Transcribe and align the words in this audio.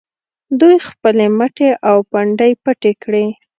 دوی 0.59 0.75
خپلې 0.89 1.25
مټې 1.37 1.69
او 1.89 1.97
پنډۍ 2.11 2.51
پټې 2.63 2.91
کړي. 3.03 3.25